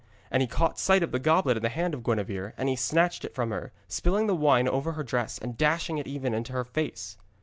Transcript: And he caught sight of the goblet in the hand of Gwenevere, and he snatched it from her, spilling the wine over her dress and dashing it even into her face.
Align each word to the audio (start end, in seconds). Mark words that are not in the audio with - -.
And 0.31 0.41
he 0.41 0.47
caught 0.47 0.79
sight 0.79 1.03
of 1.03 1.11
the 1.11 1.19
goblet 1.19 1.57
in 1.57 1.61
the 1.61 1.69
hand 1.69 1.93
of 1.93 2.01
Gwenevere, 2.01 2.53
and 2.57 2.67
he 2.67 2.75
snatched 2.75 3.23
it 3.23 3.35
from 3.35 3.51
her, 3.51 3.71
spilling 3.87 4.25
the 4.25 4.33
wine 4.33 4.67
over 4.67 4.93
her 4.93 5.03
dress 5.03 5.37
and 5.37 5.55
dashing 5.55 5.99
it 5.99 6.07
even 6.07 6.33
into 6.33 6.53
her 6.53 6.63
face. 6.65 7.17